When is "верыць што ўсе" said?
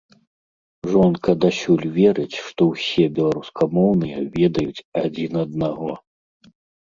1.97-3.05